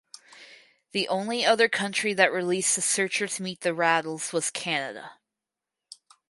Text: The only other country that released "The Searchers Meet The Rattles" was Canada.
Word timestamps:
The 0.93 1.07
only 1.09 1.45
other 1.45 1.69
country 1.69 2.15
that 2.15 2.33
released 2.33 2.75
"The 2.75 2.81
Searchers 2.81 3.39
Meet 3.39 3.61
The 3.61 3.71
Rattles" 3.75 4.33
was 4.33 4.49
Canada. 4.49 5.11